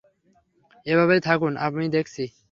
[0.85, 2.23] এভাবেই থাকুন, আমি দেখছি।